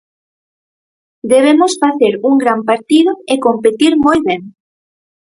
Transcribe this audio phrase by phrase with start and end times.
[1.31, 4.41] Debemos facer un gran partido e competir moi ben.